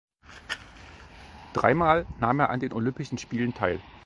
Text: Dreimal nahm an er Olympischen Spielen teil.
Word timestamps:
Dreimal 1.53 2.07
nahm 2.19 2.39
an 2.39 2.59
er 2.59 2.75
Olympischen 2.75 3.19
Spielen 3.19 3.53
teil. 3.53 3.79